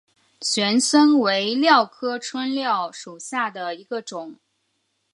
[0.39, 4.39] 拳参为蓼科春蓼属下的一个种。